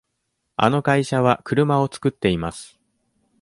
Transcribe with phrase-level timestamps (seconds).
[0.55, 2.79] あの会社は車を作っています。